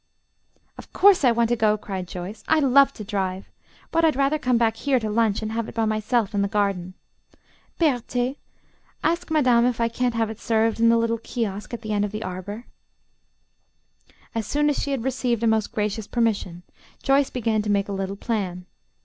[0.79, 2.43] "Of course I want to go," cried Joyce.
[2.47, 3.51] "I love to drive.
[3.91, 6.47] But I'd rather come back here to lunch and have it by myself in the
[6.47, 6.95] garden.
[7.79, 8.37] Berthé,
[9.03, 12.03] ask madame if I can't have it served in the little kiosk at the end
[12.03, 12.65] of the arbor."
[14.33, 16.63] As soon as she had received a most gracious permission,
[17.03, 18.65] Joyce began to make a little plan.